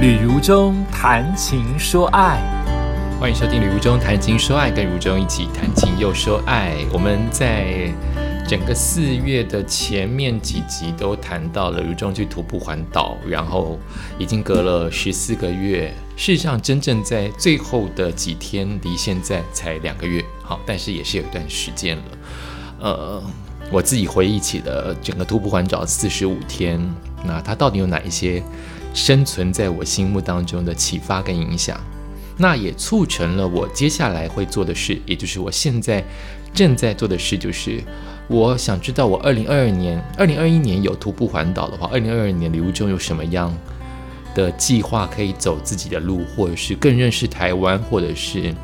[0.00, 2.40] 旅如中谈情说爱，
[3.20, 6.74] 欢迎收听《旅如中谈情说爱》，跟如中一起谈情又说爱。
[6.90, 7.92] 我们在
[8.48, 13.78] 整个四月的前面几集都谈到了如中去徒步环岛，然后
[14.18, 15.92] 已经隔了十四个月。
[16.16, 22.04] 事实上，真正在最后的几天，离现在才两个月，好，但是也是有一段时间了。
[22.80, 23.22] 呃，
[23.70, 26.80] 我自己回忆起的整个徒步环岛四十五天，
[27.22, 28.42] 那它到底有哪一些？
[28.92, 31.80] 生存在我心目当中的启发跟影响，
[32.36, 36.04] 那也促成了我接下来会做的事，也就是我现在
[36.52, 37.82] 正在做的事，就是
[38.28, 43.54] 我想知道我二零二二年、二零二一年有徒步环岛的话，二零二二年礼物中有什么样
[44.34, 48.54] 的计划可以走自己的路，或者是更认识台湾，或者是。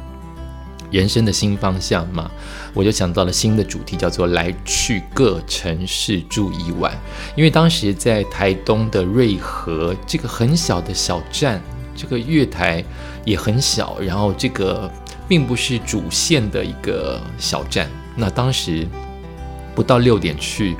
[0.91, 2.31] 人生的新方向嘛，
[2.73, 6.97] 我就想到了新的主题，叫做来去各城市住一晚。
[7.35, 11.61] 因为当时在台东的瑞和这个很小的小站，
[11.95, 12.85] 这个月台
[13.25, 14.91] 也很小，然后这个
[15.29, 17.91] 并不是主线的一个小站。
[18.15, 18.87] 那当时
[19.75, 20.77] 不到六点去，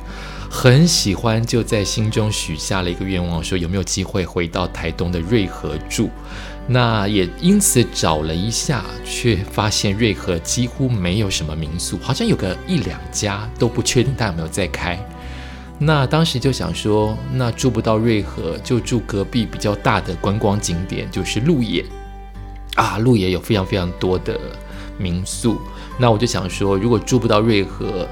[0.49, 6.09] 很喜欢，就在心中许下了一个愿望，说有没有机会回到台东的瑞和住。
[6.69, 14.99] 那也因此找了一下，却发现瑞和几乎没有什么民宿，好像有个一两家都不确定他有没有在开。
[15.79, 21.85] 那当时就想说，那住不到瑞和，就住隔壁比较大的观光景点，就是鹿野
[22.75, 24.37] 啊，鹿野有非常非常多的
[24.97, 25.61] 民宿。
[25.97, 28.07] 那我就想说，如果住不到瑞和，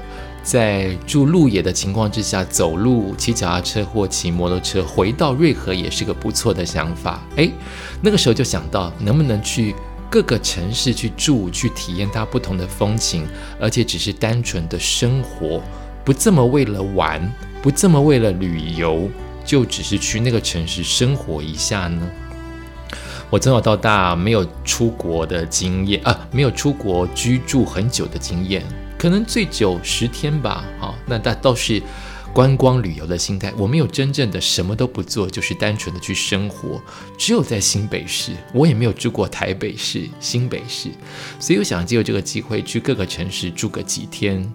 [0.46, 7.20] 在住路野的情况之下，走路、骑脚踏车或骑摩托车回到瑞和也是个不错的想法。
[7.34, 7.50] 诶，
[8.00, 9.74] 那个时候就想到能不能去
[10.08, 13.26] 各个城市去住，去体验它不同的风情，
[13.60, 15.60] 而且只是单纯的生活，
[16.04, 17.28] 不这么为了玩，
[17.60, 19.10] 不这么为了旅游，
[19.44, 22.08] 就只是去那个城市生活一下呢？
[23.30, 28.62] 我从小到大没有出国的经验啊，没有出国居住很久的经验。
[28.98, 31.82] 可能最久十天吧，好，那那倒是
[32.32, 33.52] 观光旅游的心态。
[33.56, 36.80] 我没有真正的什么都不做，就是单纯的去生活。
[37.18, 40.88] 只有在新北市，我也没有住过台北市、新北市，
[41.38, 44.52] 所以我想借由这个机会去各个城市住个几天，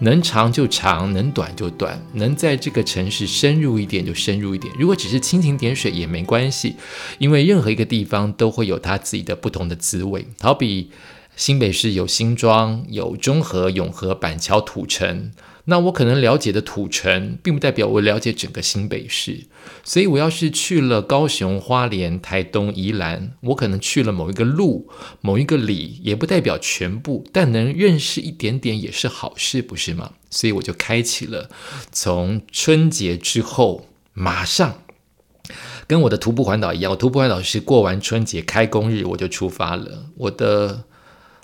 [0.00, 4.72] 能长就长，能短就短，能在这个城市深入一点就深入一点。
[4.78, 6.76] 如果只是蜻蜓点水也没关系，
[7.18, 10.26] 因为任何一个地方都会有它自己的不同的滋味。
[10.40, 10.90] 好比。
[11.36, 15.32] 新北市有新庄、有中和、永和、板桥、土城。
[15.66, 19.46] 那我可能了解的土城，并不代表我了解整个新北市。
[19.82, 24.90] 所以，我要是去了高雄、花莲、台东、宜兰，我可能去了某一个路、
[25.22, 27.26] 某一个里，也不代表全部。
[27.32, 30.12] 但能认识一点点也是好事，不是吗？
[30.28, 31.48] 所以，我就开启了
[31.90, 34.82] 从春节之后，马上
[35.86, 36.92] 跟我的徒步环岛一样。
[36.92, 40.10] 我徒步环岛是过完春节开工日我就出发了。
[40.18, 40.84] 我的。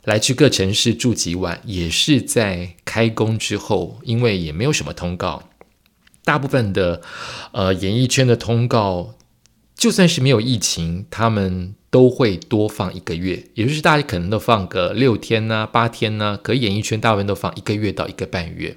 [0.04, 5.48] 来去各城市住几晚，也是在开工之后，因为也没有什么通告。
[6.24, 7.02] 大部分的
[7.52, 9.14] 呃演艺圈的通告，
[9.74, 18.76] 就算是没有疫情，他们都会多放一个月，也就是大家可能都放个六天呢、八天呢，可演艺圈大部分都放一个月到一个半月。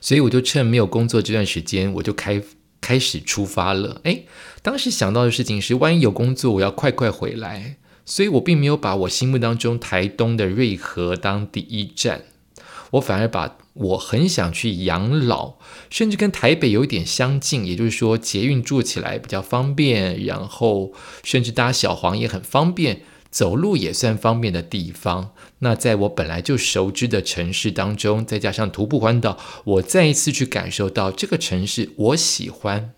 [0.00, 2.42] 所以我就趁没有工作这段时间，我就开
[2.80, 4.00] 开始出发了。
[4.04, 4.26] 诶，
[4.62, 7.76] 当时想到的事情是，万一有工作，我要快快回来。
[8.10, 12.24] 所以我并没有把我心目当中台东的瑞和当第一站，
[12.90, 15.54] 我反而把我很想去养老，
[15.88, 25.30] 甚至跟台北有一点相近，也就是说捷运住起来比较方便，然后甚至搭小黄也很方便，走路也算方便的地方。
[25.60, 32.90] 那在我本来就熟知的城市当中，再加上徒步环岛，我再一次去感受到这个城市，我喜欢。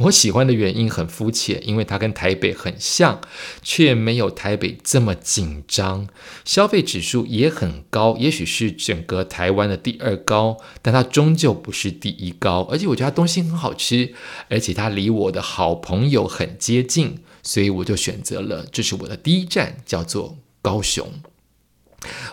[0.00, 3.20] 我喜欢的原因很肤浅，因为它跟台北很像，
[3.62, 6.06] 却没有台北这么紧张。
[6.44, 12.68] 消费指数也很高，也许是整个台湾的第二高，但它终究不是第一高。
[12.70, 14.12] 而且我觉得它东西很好吃，
[14.50, 21.08] 而且它离我的好朋友很接近，所以我就选择了，这是我的第一站，叫做高雄。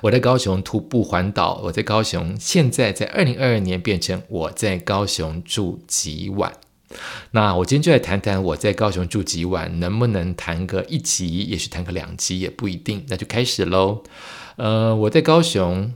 [0.01, 6.53] 我在高雄徒步环岛，我在高雄，现在在二零二二年变成我在高雄住几晚。
[7.31, 13.05] 那我今天就来谈谈我在高雄住几晚，能不能谈个一集，也是谈个两集也不一定。
[13.09, 14.03] 那就开始喽。
[14.55, 15.93] 呃，我在高雄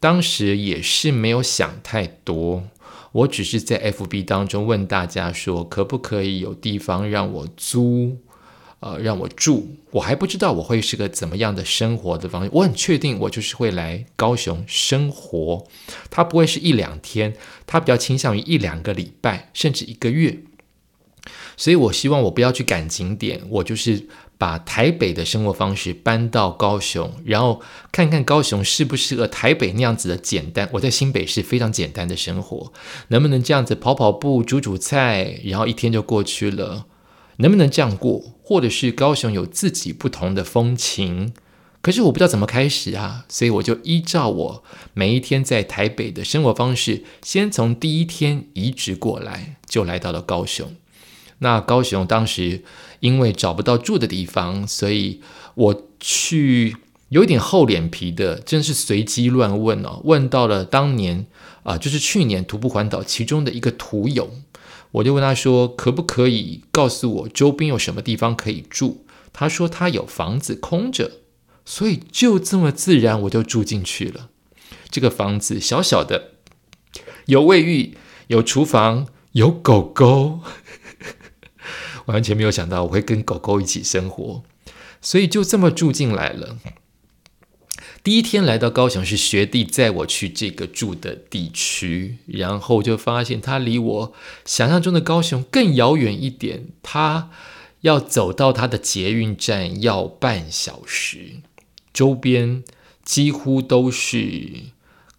[0.00, 2.64] 当时也是没有想太多，
[3.12, 8.18] 我只是在 FB 当中问大家说，可不可以有地方让我租，
[8.80, 9.76] 呃，让我住。
[9.90, 15.66] 我还不知道我会是个怎么样的生活的方式，我很确定我就是会来高雄生活，
[16.10, 17.34] 它不会是一两天，
[17.66, 20.38] 它比较倾向于一两个礼拜，甚至一个月。
[21.56, 24.06] 所以我希望我不要去赶景点，我就是
[24.38, 27.60] 把台北的生活方式搬到高雄，然后
[27.90, 30.68] 看看高雄适不适合台北那样子的简单。
[30.74, 32.72] 我在新北市非常简单的生活，
[33.08, 36.86] 能不能这样子跑跑步、煮煮菜，然后一天就过去了？
[37.38, 38.22] 能不能这样过？
[38.48, 41.34] 或者是高雄有自己不同的风情？
[41.82, 44.64] 可是我不知道怎么开始啊，所以我就依照我
[44.94, 50.74] 每一天在台北的生活方式，先从第一天移植过来，就来到了高雄。
[51.40, 52.62] 那高雄当时
[53.00, 55.20] 因为找不到住的地方，所以
[55.54, 56.74] 我去
[57.10, 61.26] 有点厚脸皮的，真是随机乱问哦，问到了当年
[61.64, 64.30] 啊，就是去年徒步环岛其中的一个徒友，
[64.92, 68.98] 我就问他说，可不可以告诉我周边有什么地方可以住？
[69.32, 71.12] 他说他有房子空着。
[71.64, 74.30] 所以就这么自然，我就住进去了。
[74.88, 76.32] 这个房子小小的，
[77.26, 77.98] 有卫浴，
[78.28, 80.40] 有厨房，有狗狗。
[82.06, 84.42] 完全没有想到我会跟狗狗一起生活，
[85.02, 86.56] 所以就这么住进来了。
[88.08, 94.14] 第一天来到高雄是学弟载我去这个住的地区，然后就发现它离我
[94.46, 97.28] 想象中的高雄更遥远一点，他
[97.82, 101.42] 要走到他的捷运站要半小时。
[101.92, 102.64] 周边
[103.04, 104.52] 几乎都是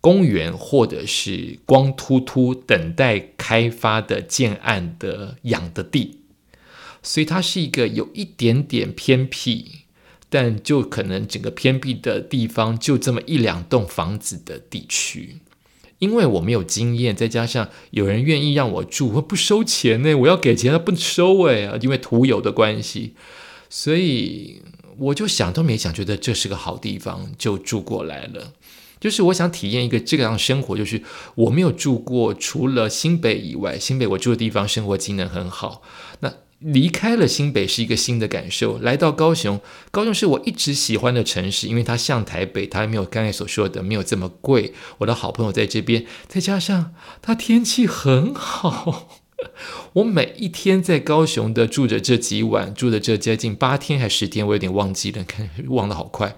[0.02, 6.22] 公园，或者是光秃秃等待开发的建案的养的地，
[7.04, 9.79] 所以它是一个有一点点偏僻，
[10.30, 15.40] 但就可能整个偏僻的地方就这么一两栋房子的地区。
[15.98, 23.16] 因为我没有经验，再加上有人愿意让我住，我不收钱呢，我要给钱他不收哎，因为徒有的关系，
[23.70, 24.62] 所以。
[25.02, 28.52] 我就想都没想，觉得这是个好地方，就住过来了。
[29.00, 31.02] 就是我想体验一个这个样生活，就是
[31.36, 35.82] 我没有住过，除了新北以外，新北我住的地方生活机能很好。
[36.20, 39.60] 那离开了新北是一个新的感受，来到高雄，
[39.92, 44.74] 高雄是我一直喜欢的城市，因为它像台北，它没有刚才所说的没有这么贵。
[45.00, 49.10] 我的好朋友在这边，再加上它天气很好。
[49.94, 56.36] 我每一天在高雄的住着这几晚，住的这接近八天还十天，我有点忘记了，看忘得好快。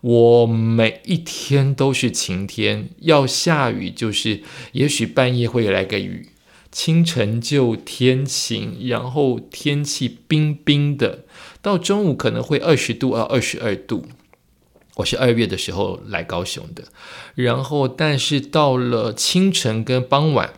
[0.00, 4.42] 我每一天都是晴天，要下雨就是
[4.72, 6.30] 也许半夜会来个雨，
[6.72, 11.20] 清晨就天晴，然后天气冰冰的，
[11.60, 14.06] 到中午可能会二十度到二十二度。
[14.96, 16.84] 我是二月的时候来高雄的，
[17.34, 20.54] 然后但是到了清晨跟傍晚。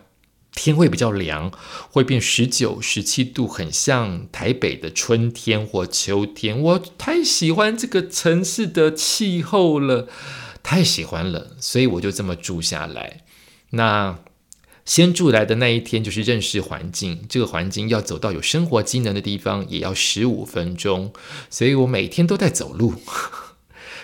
[0.57, 1.51] 天会比较凉，
[1.91, 6.57] 会变十九、十七度，很像台北的春天或秋天。
[6.57, 10.07] 我太喜欢这个城市的气候了，
[10.63, 13.25] 太喜欢了，所以我就这么住下来。
[13.71, 14.17] 那
[14.85, 21.13] 先住来的那一天就是认识环境，这个环境要走到有生活机能的地方，也要十五分钟，
[21.49, 22.95] 所以我每天都在走路。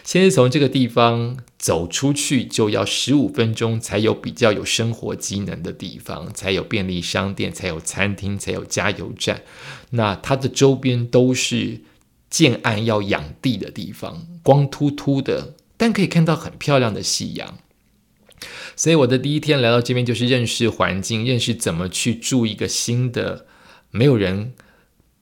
[0.03, 9.43] 先是从这个地方走出去，就要十五分钟才有比较有生活机能的地方，才有便利商店，才有餐厅，才有加油站。
[9.91, 11.82] 那它的周边都是
[12.31, 17.59] 建案要养地的地方，光秃秃的，但可以看到很漂亮的夕阳。
[18.81, 23.44] 所以我的第一天来到这边，就是认识环境，认识怎么去住一个新的，
[23.91, 24.55] 没有人。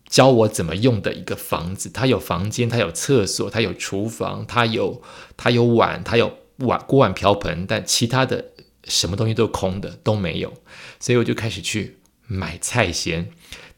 [0.09, 5.03] 教我怎么用的一个房子，它有房间，它有厕所，它有厨房，它有
[5.37, 8.53] 它有碗，它有碗锅碗瓢盆，但其他的
[8.85, 10.55] 什么东西都空的都没有，
[11.01, 11.99] 所以我就开始去
[12.29, 13.29] 买菜先。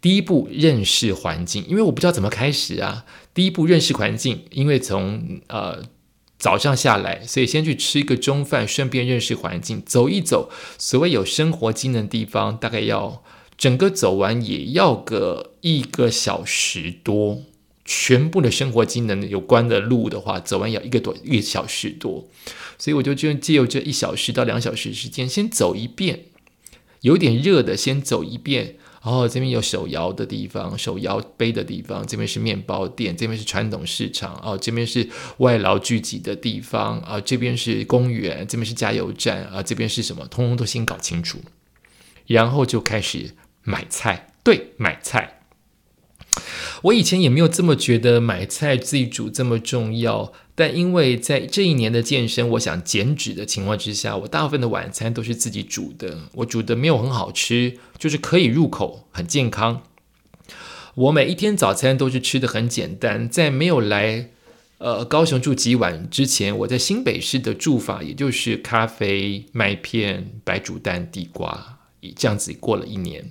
[0.03, 3.07] 第一步认识环境，因为我不知道怎么开始啊。
[3.33, 5.83] 第一步认识环境，因为从呃
[6.41, 10.51] 早上下来，所以先去吃一个中饭，顺便认识环境，走一走。
[10.77, 13.23] 所谓有生活机能的地方，大概要。
[13.59, 17.43] 整个走完也要个一个小时多，
[17.85, 22.27] 全部的生活机能有关的路的话，走完要一个多一个小时多，
[22.79, 26.21] 所以我就就借由这一小时到两小时时间，先走一遍，
[27.03, 41.39] 有点热的先走一遍，哦这边有手摇的地方，手摇杯的地方，这边是面包店，这边是传统市场，哦，这边是外劳聚集的地方，啊，这边是公园，这边是加油站，啊，这边是什么，通通都先搞清楚，
[42.27, 43.35] 然后就开始。
[43.63, 45.43] 买菜，对，买菜。
[46.83, 56.19] 我以前也没有这么觉得买菜自己煮这么重要，但因为在这一年的健身，我想减脂的情况之下，我大部分的晚餐都是自己煮的。
[56.37, 59.83] 我煮的没有很好吃，就是可以入口，很健康。
[60.95, 64.31] 我每一天早餐都是吃的很简单，在没有来
[64.79, 71.79] 呃高雄住几晚之前，我在新北市的住法也就是咖啡、麦片、白煮蛋、地瓜，
[72.17, 73.31] 这样子过了一年。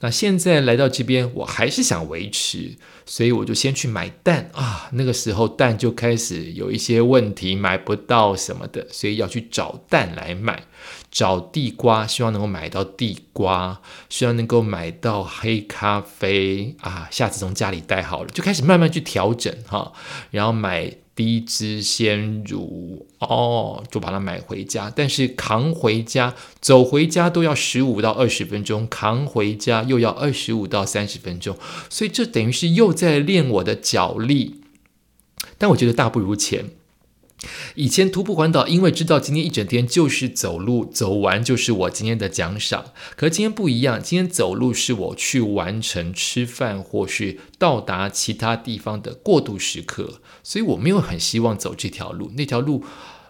[0.00, 2.76] 那现在来到这边，我还是想维持，
[3.06, 4.88] 所以我就先去买蛋啊。
[4.92, 10.64] 那个时候蛋就开始有一些问题，买不到什么的，所以要去找蛋来买。
[11.10, 17.06] 找地瓜，希望能够买到地瓜，希望能够买到黑咖啡啊。
[17.10, 19.92] 下次从家里带好了，就开始慢慢去调整哈。
[20.30, 24.92] 然后买低脂鲜乳哦，就把它买回家。
[24.94, 31.56] 但是扛回家、走回家都要十五到二十分钟，扛回家又要二十五到三十分钟，
[31.90, 34.60] 所以这等于是又在练我的脚力。
[35.58, 36.70] 但我觉得大不如前。
[37.74, 42.92] 以前徒步环岛，因为知道今天一整天就是走路，走完就是我今天的奖赏。
[43.16, 52.30] 可是今天不一样，今天走路是我去完成吃饭或是到达其他地方的过渡时刻，所以我没有很希望走这条路。
[52.36, 52.84] 那条路，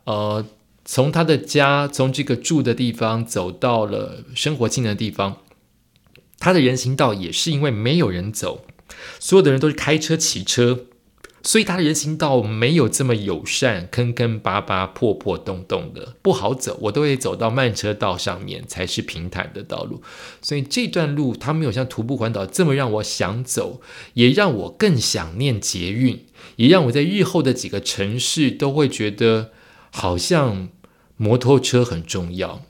[0.04, 0.44] 呃，
[0.84, 5.38] 从他的家，从这个住的地方走到了生活近的地方，
[6.38, 8.66] 他的人行道也是因为没有人走，
[9.18, 10.86] 所有的人都是开车、骑车。
[11.44, 16.78] 所以它的人行道没有这么友善，坑坑巴巴、破破洞洞的，不好走。
[16.82, 20.02] 我都会走到慢车道上面才是平坦的道路。
[20.40, 23.80] 所以这段路它没有像徒步环岛这么让我想走，
[24.14, 29.50] 也让我更想念捷运，也让我在日后的几个城市都会觉得
[29.90, 30.68] 好像
[31.16, 32.62] 摩托车很重要。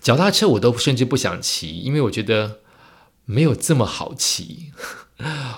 [0.00, 2.60] 脚踏车我都甚至不想骑，因为我觉得
[3.24, 4.70] 没有这么好骑。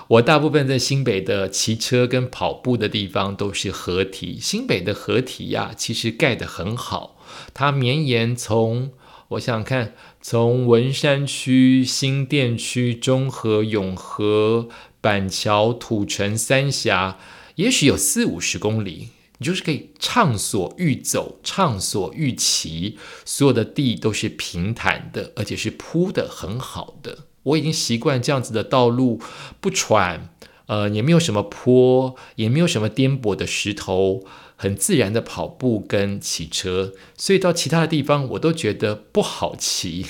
[0.09, 4.37] 我大部分在新北的骑车跟跑步的地方都是合体。
[4.39, 7.17] 新北的合体呀，其实盖得很好，
[7.53, 8.91] 它绵延从
[9.29, 14.69] 我想想看，从文山区、新店区、中和、永和、
[15.01, 17.17] 板桥、土城、三峡，
[17.55, 19.09] 也许有四五十公里，
[19.39, 27.26] 你就是可以畅所欲走、畅所欲骑，所有的地都是平坦的，而且是铺的很好的。
[27.47, 29.21] 我已经习惯这样子的道路
[29.59, 30.29] 不喘，
[30.67, 34.23] 呃，也没有什么坡，也没有什么颠簸的石头，
[34.55, 40.05] 很自然的跑步跟骑车，所以到其他的地方我都觉得不好骑。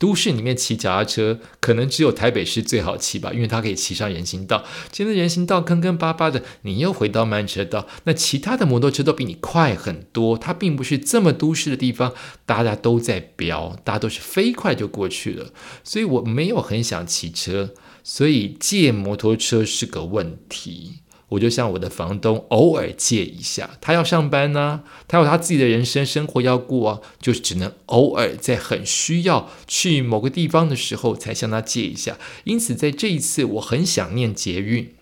[0.00, 4.64] 都市里面骑脚踏车，可能只有台北市最好骑吧，因为它可以骑上人行道。
[4.90, 10.38] 现在人行道坑坑巴巴的，你又回到慢车道，那其他的摩托车都比你快很多。
[10.38, 12.14] 它并不是这么都市的地方，
[12.46, 15.52] 大家都在飙，大家都是飞快就过去了。
[15.84, 20.99] 所以我没有很想骑车，所以借摩托车是个问题。
[21.30, 23.78] 我就向我的房东，偶尔借一下。
[23.80, 32.18] 他要上班呢，他有他自己的人生生活要过啊，就只能偶尔在很需要去某个地方的时候才向他借一下。
[32.44, 34.92] 因此，在这一次，我很想念捷运，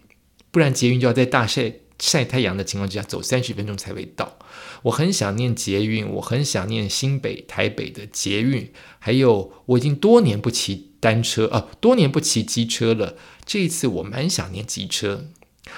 [0.51, 4.39] 不然捷运就要在大晒晒太阳的情况之下走三十分钟才会到。
[4.83, 13.17] 我很想念捷运，我很想念新北、台北的捷运，还有我已经多年不骑单车啊，多年不骑机车了。
[13.45, 15.31] 这一次，我蛮想念机车。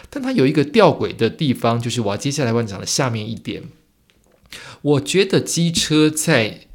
[0.08, 3.64] 但它有一个吊诡的地方，就是我要接下来要讲的下面一点。
[4.82, 6.66] 我觉得机车在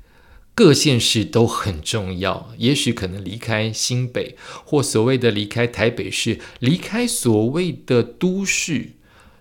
[0.54, 8.92] 各县市都很重要，也许可能离开新北或所谓的离开台北市，离开所谓的都市，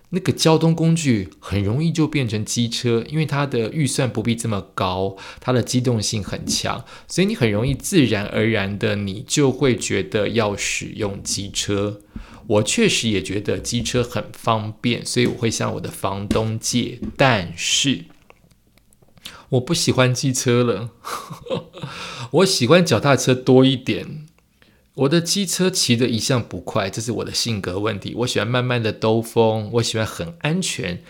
[0.09, 12.01] 那个交通工具很容易就变成机车，因为它的预算不必这么高，它的机动性很强，所以你很容易自然而然的你就会觉得要使用机车。
[12.47, 16.99] 我确实也觉得机车很方便，所以我会向我的房东借。
[17.17, 18.05] 但是
[19.49, 20.91] 我不喜欢机车了，
[22.31, 24.25] 我喜欢脚踏车多一点。
[24.93, 28.13] 我的机车骑的一向不快，这是我的性格问题。
[28.19, 31.03] 我喜欢慢慢的兜风，我喜欢很安全。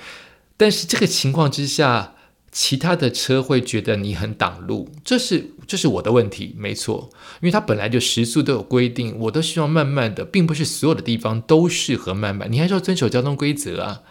[0.57, 2.14] 但是这个情况之下。
[2.57, 7.09] 其他的车会觉得你很挡路，这是这是我的问题，没错，
[7.41, 14.03] 因为它本来就时速都有规定，我都希望慢慢的，并不是所有的地方都适合慢慢，你还是要遵守交通规则啊。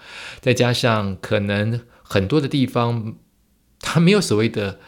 [0.43, 3.15] 再加上可能很多的地方，
[3.81, 4.79] 它没有所谓的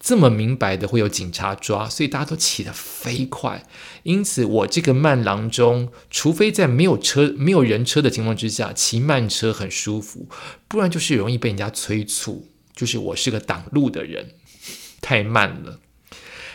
[0.00, 3.66] 这么明白的会有警察抓，所以大家都骑得飞快。
[4.04, 10.30] 因此，我这个慢郎中，除非在没有车、没有人车的情况之下，骑慢车很舒服，
[10.66, 12.48] 不然就是容易被人家催促。
[12.74, 14.34] 就是我是个挡路的人，
[15.00, 15.80] 太慢了。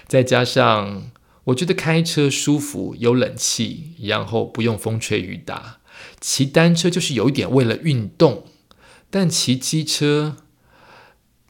[0.08, 1.12] 再加上
[1.46, 5.78] 我觉得开车舒服，有冷气，然后不用风吹雨打。
[6.20, 8.46] 骑单车就是有一点为了运动，
[9.10, 10.38] 但骑机车，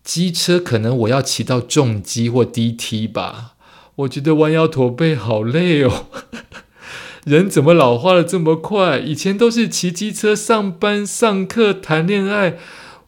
[0.03, 3.55] 机车可能我要骑到重机或低梯吧。
[3.95, 6.07] 我觉得弯腰驼背好累哦。
[7.25, 8.99] 人怎么老化的这么快？
[8.99, 12.57] 以前都是骑机车上班、上课、谈恋爱。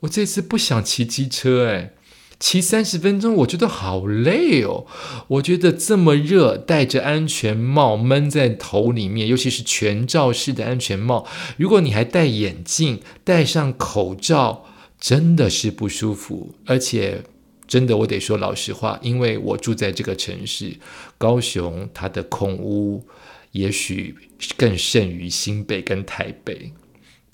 [0.01, 1.93] 我这次不想骑机车，哎，
[2.39, 4.85] 骑三十分钟，我觉得好累哦。
[5.27, 11.27] 我觉得这么热，戴着安全帽闷在头里面，尤其是全罩式的安全帽，
[11.57, 14.65] 如果你还戴眼镜、戴上口罩，
[14.99, 16.55] 真的是不舒服。
[16.65, 17.23] 而且，
[17.67, 20.77] 真的我得说老实话，因为我住在这个城市，
[21.17, 23.05] 高雄，它的空污
[23.51, 24.15] 也许
[24.55, 26.71] 更甚于新北跟台北。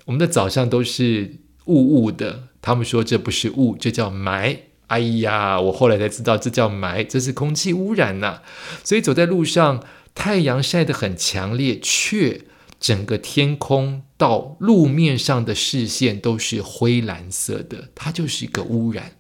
[0.06, 4.58] 我们的早上都是雾雾的，他们说这不是雾，这叫霾。
[4.88, 8.42] 哎呀，我后来才知道这叫霾，这是空气污染呐。
[8.84, 12.42] 所以走在路上，太阳晒得很强烈，却
[12.80, 19.14] 整个天空到路面上的视线都是灰蓝色的，它就是一个污染，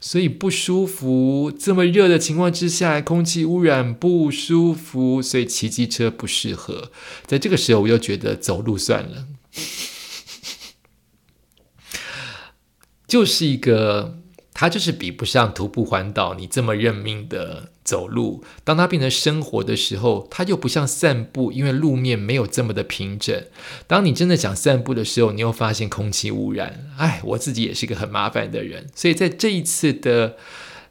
[0.00, 1.50] 所以不舒服。
[1.50, 6.92] 这么热的情况之下，空气污染不舒服，所以骑机车不适合。
[7.26, 9.26] 在这个时候，我又觉得走路算了，
[13.10, 14.16] 就是一个。
[14.52, 18.44] 它就是比不上徒步环岛，你这么认命的走路。
[18.64, 23.44] 当它变成生活的时候，它又不像散步，因为路面没有这么的平整。
[23.86, 26.90] 当你真的想散步的时候，你又发现空气污染。
[26.98, 30.36] 哎，我自己也是一个很麻烦的人，所以在这一次的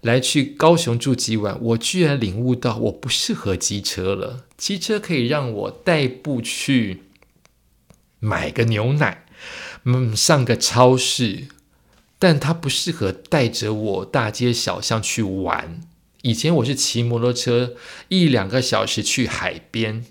[0.02, 4.46] 来去高雄住几晚，我居然领悟到我不适合机车了。
[4.58, 7.04] 机车可以让我代步去
[8.20, 9.26] 买个牛奶，
[9.84, 11.50] 嗯，上个超市。
[12.20, 15.80] 但它不适合带着我大街小巷去玩。
[16.22, 17.76] 以前我是骑摩托车
[18.10, 20.04] 一两个小时去海边，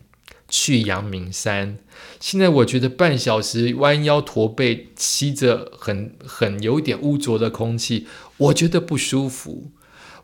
[0.49, 1.77] 去阳明山。
[2.19, 8.07] 现在我觉得半小时弯腰驼背，吸着很很有点污浊的空气，
[8.39, 9.71] 我觉得不舒服。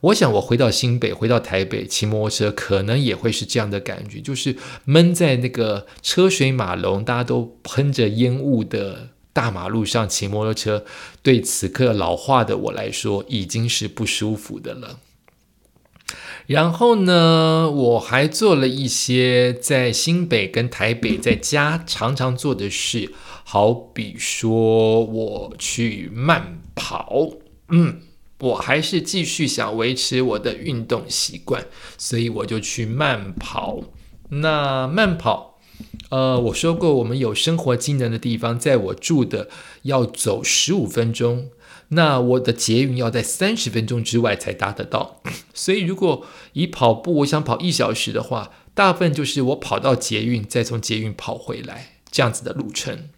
[0.01, 9.11] 我想我回到新北，回到台北骑摩托车，可能也会是这样的感觉，就是闷在那个车水马龙，大家都喷着烟雾的。
[9.35, 10.87] 大马路上骑摩托车，
[11.23, 15.01] 对此刻老化的我来说已经是不舒服的了。
[16.47, 23.13] 然后呢，我还做了一些在新北跟台北在家常常做的事，
[23.43, 27.31] 好比说我去慢跑。
[27.71, 28.03] 嗯，
[28.41, 33.81] 我还是继续想维持我的运动习惯，所以我就去慢跑。
[34.29, 35.54] 那慢跑。
[36.11, 39.49] 呃，我说过，我们有生活机能的地方，在我住的
[39.83, 41.49] 要走十五分钟，
[41.89, 45.21] 那我的捷运要在三十分钟之外才达得到。
[45.53, 53.09] 所以，如果以跑步，我想跑一小时的话，大部分就是我跑到捷运，再从捷运跑回来这样子的路程。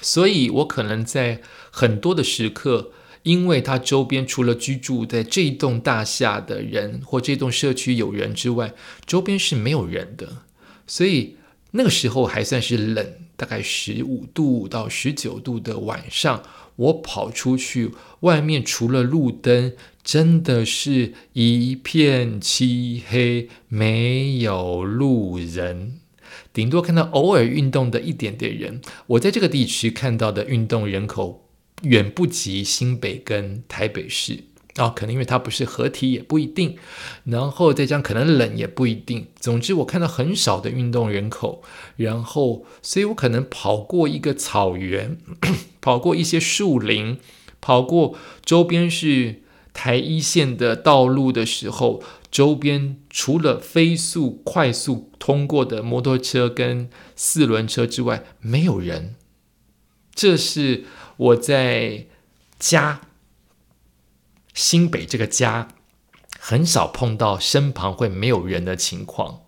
[0.00, 2.90] 所以我可能在很多的时刻，
[3.22, 8.74] 因为它周边除了居住在这一栋大厦的人或这栋社区有人之外，
[9.06, 10.38] 周边是没有人的，
[10.86, 11.36] 所以。
[11.74, 16.42] 那个时候还算是冷，大概十五度到十九度的晚上，
[16.76, 19.72] 我跑出去，外面除了路灯，
[20.04, 26.00] 真的是一片漆黑，没有路人，
[26.52, 28.82] 顶多看到偶尔运动的一点点人。
[29.06, 31.48] 我在这个地区看到的运动人口，
[31.84, 34.40] 远不及新北跟台北市。
[34.76, 36.78] 啊，可能因为它不是合体也不一定，
[37.24, 39.26] 然后再讲可能冷也不一定。
[39.38, 41.62] 总之，我看到很少的运动人口，
[41.96, 45.18] 然后，所以我可能跑过一个草原，
[45.82, 47.18] 跑过一些树林，
[47.60, 49.42] 跑过周边是
[49.74, 59.16] 台一线的道路的时候，周边除了飞速快速通过的摩托车跟四轮车之外，没有人。
[60.14, 60.84] 这是
[61.18, 62.06] 我在
[62.58, 63.02] 家。
[64.54, 65.68] 新北这个家
[66.38, 69.42] 很少碰到身旁会没有人的情况。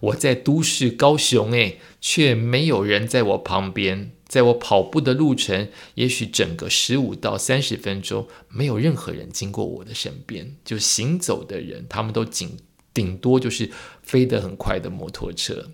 [0.00, 4.12] 我在都市高雄，诶，却没有人在我旁边。
[4.26, 10.56] 在我跑步的路程，也许整个十五到三十分钟，没有任何人经过我的身边。
[10.64, 12.58] 就行走的人，他们都顶
[12.92, 13.70] 顶多就是
[14.02, 15.70] 飞得很快的摩托车。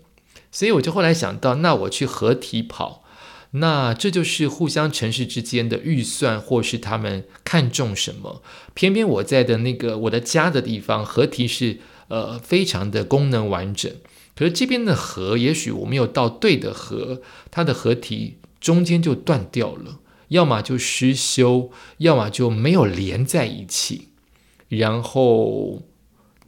[0.51, 3.02] 所以我就后来想到，那我去合体跑。
[3.55, 8.43] 那这就是互相城市之间的预算，或是他们看重什么。
[8.73, 13.93] 偏偏我在的那个我的家的地方，河堤是呃非常的功能完整。
[14.35, 24.09] 可是这边的河，也许我没有到对的河，它的河堤中间就断掉了，要么就失修，要么就没有连在一起。
[24.71, 25.83] 然后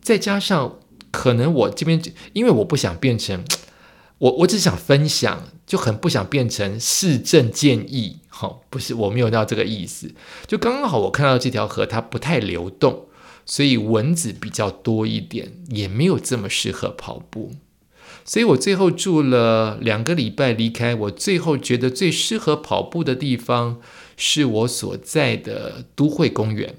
[0.01, 0.79] 再加上
[1.11, 2.01] 可能我这边，
[2.33, 3.45] 因为我不想变成。
[4.18, 10.12] 我我只想分享，就很不想变成市政建议，哈，不是我没有到这个意思。
[10.46, 13.07] 就刚刚好，我看到这条河它不太流动，
[13.44, 17.53] 所以蚊子比较多一点，也没有这么适合跑步。
[18.24, 23.81] 所以我最后住了两个礼拜，离开我最后觉得最适合跑步的地方，
[24.16, 26.77] 是我所在的都会公园。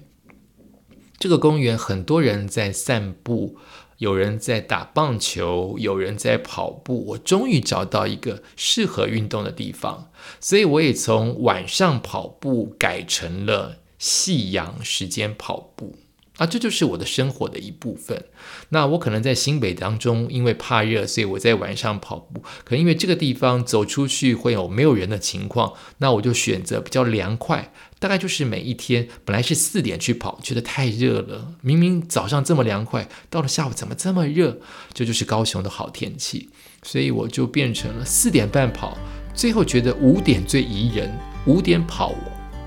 [1.19, 3.57] 这个公园很多人在散步，
[3.97, 7.05] 有人在打棒球，有人在跑步。
[7.07, 15.95] 我终于找到一个适合运动的地方，所以我也从晚上跑步改成了夕阳时间跑步。
[16.37, 18.25] 啊，这就是我的生活的一部分。
[18.69, 22.43] 那我可能在新北当中，因为怕热，所以我在晚上跑步。
[22.63, 27.71] 可因为这个地方走出去会有没有人的情况，那我就选择比较凉快。
[27.97, 31.53] 大概就是每一天，本来是四点去跑，觉得太热了。
[31.61, 34.59] 明明早上这么凉快，到了下午怎么这么热？
[34.93, 36.49] 这就是高雄的好天气，
[36.83, 38.97] 所以我就变成了四点半跑。
[39.33, 42.13] 最后觉得五点最宜人，五点跑。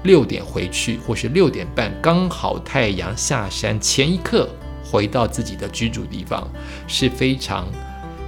[0.05, 4.49] 六点回去，或是六点半，刚好太阳下山前一刻
[4.85, 6.49] 回到自己的居住地方，
[6.87, 7.67] 是非常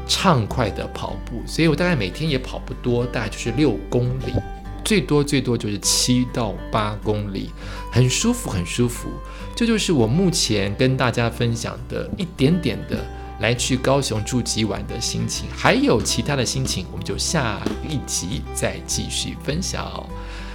[0.06, 1.42] 畅快的跑步。
[1.46, 4.34] 所以我大概每天也跑不多，大概就是六公里，
[4.84, 7.50] 最多最多就是七到八公里，
[7.92, 9.08] 很舒服，很舒服。
[9.54, 12.98] 这就是我目前跟大家分享的一点点的
[13.40, 20.04] 来去高雄住几晚的心情，还有其他的心情，我们就下一集再继续分享。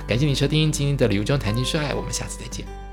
[0.07, 2.84] 感谢你收听今天的《旅游中谈情说爱》，我们下次再见。